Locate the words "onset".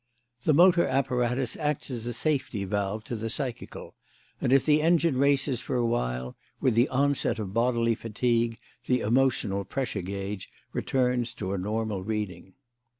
6.89-7.37